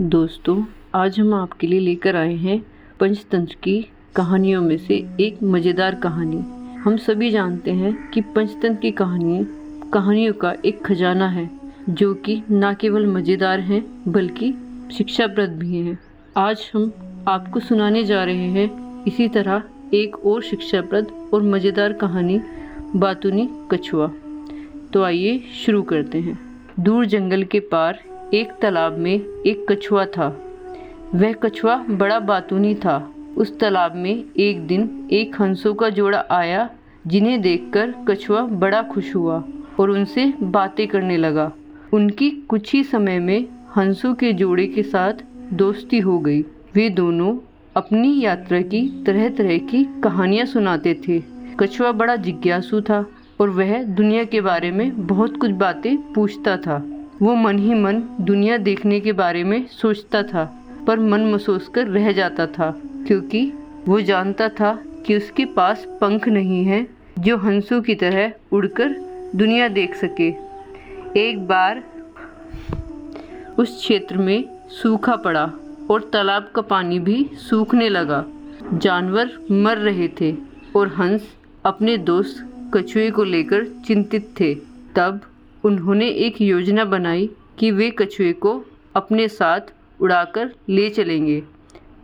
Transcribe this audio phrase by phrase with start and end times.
[0.00, 0.64] दोस्तों,
[0.94, 2.58] आज हम आपके लिए लेकर आए हैं
[3.00, 3.74] पंचतंत्र की
[4.16, 6.36] कहानियों में से एक मज़ेदार कहानी।
[6.80, 9.44] हम सभी जानते हैं कि पंचतंत्र की कहानी
[9.92, 11.48] कहानियों का एक खजाना है,
[11.88, 14.52] जो कि न केवल मज़ेदार हैं, बल्कि
[14.92, 15.98] शिक्षाप्रद भी हैं।
[16.36, 16.92] आज हम
[17.28, 19.62] आपको सुनाने जा रहे हैं इसी तरह
[19.94, 22.40] एक और शिक्षाप्रद और मज़ेदार कहानी,
[22.96, 24.10] बातूनी कछुआ।
[24.92, 26.38] तो आइए शुरू करते हैं।
[26.80, 28.00] दूर जंगल के पार
[28.34, 30.44] एक तालाब में एक कछुआ था।
[31.14, 36.70] वह कछुआ बड़ा बातूनी था। उस तालाब में एक दिन एक हंसों का जोड़ा आया,
[37.06, 39.44] जिन्हें देखकर कछुआ बड़ा खुश हुआ
[39.80, 41.52] और उनसे बातें करने लगा।
[41.92, 43.46] उनकी कुछ ही समय में
[43.76, 45.12] हंसों के जोड़े के साथ
[45.52, 46.42] दोस्ती हो गई।
[46.74, 47.38] वे दोनों
[47.76, 51.22] अपनी यात्रा की तरह तरह की कहानियाँ सुनाते थे।
[51.60, 53.06] कछुआ बड़ा जिज्ञासु था
[53.40, 58.02] और वह दुनिया के बारे में बहुत कुछ बातें पूछता था। वो मन ही मन
[58.20, 60.44] दुनिया देखने के बारे में सोचता था,
[60.86, 62.70] पर मन महसूस कर रह जाता था,
[63.06, 63.52] क्योंकि
[63.88, 64.72] वो जानता था
[65.06, 66.86] कि उसके पास पंख नहीं है
[67.18, 68.94] जो हंसों की तरह उड़कर
[69.36, 70.28] दुनिया देख सके।
[71.20, 71.82] एक बार
[73.58, 75.50] उस क्षेत्र में सूखा पड़ा
[75.90, 78.24] और तालाब का पानी भी सूखने लगा।
[78.74, 80.34] जानवर मर रहे थे
[80.76, 81.28] और हंस
[81.64, 84.54] अपने दोस्त कछुए को लेकर चिंतित थे।
[84.96, 85.20] तब
[85.64, 88.64] उन्होंने एक योजना बनाई कि वे कछुए को
[88.96, 89.60] अपने साथ
[90.00, 91.42] उड़ाकर ले चलेंगे।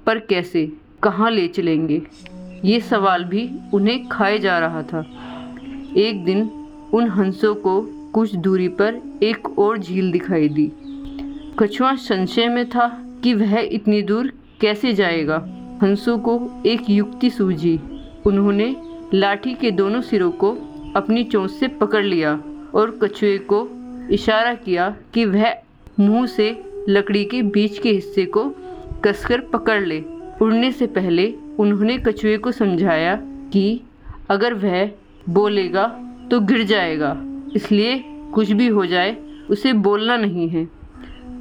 [0.06, 0.72] पर कैसे?
[1.02, 2.02] कहाँ ले चलेंगे?
[2.64, 5.04] ये सवाल भी उन्हें खाए जा रहा था।
[5.96, 6.42] एक दिन
[6.94, 7.80] उन हंसों को
[8.12, 10.72] कुछ दूरी पर एक और झील दिखाई दी।
[11.58, 15.48] कछुआ संशय में था कि वह इतनी दूर कैसे जाएगा।
[15.82, 17.80] हंसों को एक युक्ति सूझी।
[18.26, 18.76] उन्होंने
[19.14, 20.56] लाठी के दोनों सिरों को
[20.96, 22.42] अपनी चोंच से पकड़ लिया।
[22.76, 23.66] और कछुए को
[24.12, 25.54] इशारा किया कि वह
[26.00, 26.50] मुँह से
[26.88, 28.44] लकड़ी के बीच के हिस्से को
[29.04, 30.02] कसकर पकड़ ले।
[30.42, 33.14] उड़ने से पहले उन्होंने कछुए को समझाया
[33.52, 33.80] कि
[34.30, 34.90] अगर वह
[35.28, 35.86] बोलेगा
[36.30, 37.16] तो गिर जाएगा,
[37.56, 37.98] इसलिए
[38.34, 39.16] कुछ भी हो जाए
[39.50, 40.68] उसे बोलना नहीं है।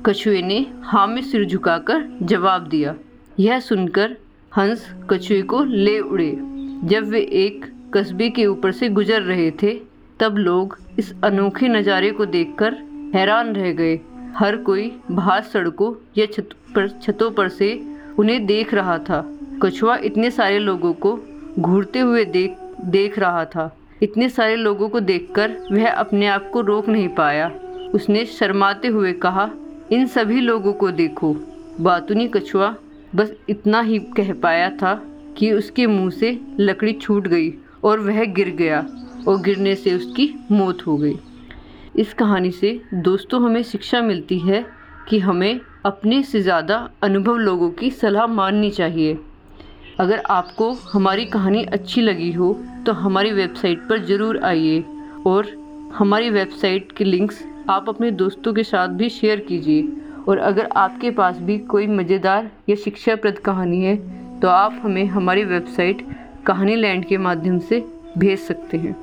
[0.06, 2.96] कछुए ने हाँ में सिर झुकाकर जवाब दिया।
[3.40, 4.16] यह सुनकर
[4.52, 6.32] हंस कछुए को ले उड़े।
[6.84, 9.74] जब वे एक कस्बे के ऊपर से गुजर रहे थे,
[10.20, 12.74] तब लोग इस अनोखे नज़ारे को देखकर
[13.16, 14.00] हैरान रह गए।
[14.38, 17.82] हर कोई बाहर सड़कों या छत पर, छतों पर से
[18.20, 19.24] उन्हें देख रहा था।
[19.64, 21.18] कछुआ इतने सारे लोगों को
[21.60, 26.62] घूरते हुए देख देख रहा था। इतने सारे लोगों को देखकर वह अपने आप को
[26.62, 27.52] रोक नहीं पाया।
[27.94, 29.50] उसने शर्माते हुए कहा,
[29.92, 31.36] इन सभी लोगों को देखो।
[31.80, 32.76] बातुनी कछुआ,
[33.16, 34.94] बस इतना ही कह पाया था
[35.38, 38.86] कि उसके मुँह से लकड़ी छूट गई और वह गिर गया।
[39.28, 41.16] और गिरने से उसकी मौत हो गई।
[41.96, 44.66] इस कहानी से दोस्तों हमें शिक्षा मिलती है
[45.10, 49.18] कि हमें अपने से ज़्यादा अनुभव लोगों की सलाह माननी चाहिए।
[50.00, 52.54] अगर आपको हमारी कहानी अच्छी लगी हो
[52.86, 54.84] तो हमारी वेबसाइट पर ज़रूर आइए
[55.28, 55.48] और
[55.96, 59.88] हमारी वेबसाइट के लिंक्स आप अपने दोस्तों के साथ भी शेयर कीजिए।
[60.28, 63.96] और अगर आपके पास भी कोई मज़ेदार या शिक्षाप्रद कहानी है
[64.40, 66.06] तो आप हमें हमारी वेबसाइट
[66.48, 67.84] कहानी लैंड के माध्यम से
[68.18, 68.96] भेज सकते हैं।